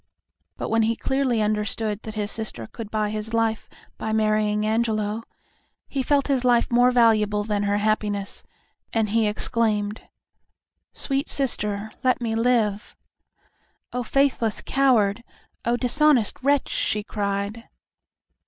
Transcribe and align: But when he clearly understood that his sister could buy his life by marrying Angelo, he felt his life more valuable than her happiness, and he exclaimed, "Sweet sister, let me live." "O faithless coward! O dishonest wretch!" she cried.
But 0.57 0.69
when 0.69 0.81
he 0.81 0.95
clearly 0.95 1.43
understood 1.43 2.01
that 2.01 2.15
his 2.15 2.31
sister 2.31 2.65
could 2.65 2.89
buy 2.89 3.11
his 3.11 3.35
life 3.35 3.69
by 3.99 4.11
marrying 4.13 4.65
Angelo, 4.65 5.21
he 5.87 6.01
felt 6.01 6.25
his 6.25 6.43
life 6.43 6.71
more 6.71 6.89
valuable 6.89 7.43
than 7.43 7.61
her 7.61 7.77
happiness, 7.77 8.43
and 8.91 9.09
he 9.09 9.27
exclaimed, 9.27 10.01
"Sweet 10.91 11.29
sister, 11.29 11.91
let 12.03 12.19
me 12.19 12.33
live." 12.33 12.95
"O 13.93 14.01
faithless 14.01 14.63
coward! 14.65 15.23
O 15.65 15.77
dishonest 15.77 16.35
wretch!" 16.41 16.69
she 16.69 17.03
cried. 17.03 17.65